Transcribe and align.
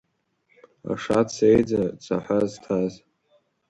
Аша 0.91 1.19
дсеиӡа 1.27 1.81
ҵаҳәа 2.03 2.39
сҭаз. 2.51 2.93